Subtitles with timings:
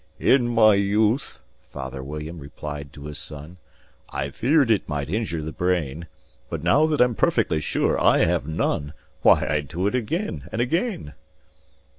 [0.19, 1.37] "In my youth,"
[1.71, 3.57] father William replied to his son,
[4.09, 6.07] "I feared it might injure the brain;
[6.49, 10.59] But, now that I'm perfectly sure I have none, Why, I do it again and
[10.59, 11.13] again."